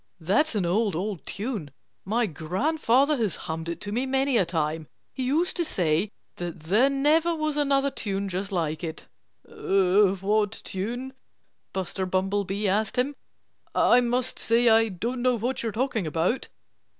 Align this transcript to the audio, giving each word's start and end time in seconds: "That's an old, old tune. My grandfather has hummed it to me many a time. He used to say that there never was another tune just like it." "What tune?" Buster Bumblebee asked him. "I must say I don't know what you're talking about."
"That's 0.19 0.55
an 0.55 0.65
old, 0.65 0.95
old 0.95 1.23
tune. 1.27 1.69
My 2.05 2.25
grandfather 2.25 3.17
has 3.17 3.35
hummed 3.35 3.69
it 3.69 3.79
to 3.81 3.91
me 3.91 4.07
many 4.07 4.35
a 4.35 4.47
time. 4.47 4.87
He 5.13 5.21
used 5.25 5.55
to 5.57 5.63
say 5.63 6.09
that 6.37 6.61
there 6.61 6.89
never 6.89 7.35
was 7.35 7.55
another 7.55 7.91
tune 7.91 8.27
just 8.27 8.51
like 8.51 8.83
it." 8.83 9.05
"What 9.45 10.51
tune?" 10.63 11.13
Buster 11.71 12.07
Bumblebee 12.07 12.67
asked 12.67 12.95
him. 12.95 13.15
"I 13.75 14.01
must 14.01 14.39
say 14.39 14.69
I 14.69 14.89
don't 14.89 15.21
know 15.21 15.35
what 15.35 15.61
you're 15.61 15.71
talking 15.71 16.07
about." 16.07 16.47